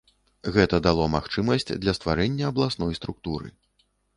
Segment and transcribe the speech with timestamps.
[0.55, 3.47] Гэта дало магчымасць для стварэння абласной структуры.